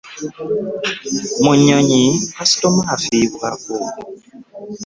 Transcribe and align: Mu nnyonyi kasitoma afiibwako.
Mu 1.41 1.51
nnyonyi 1.57 2.03
kasitoma 2.35 2.81
afiibwako. 2.93 3.73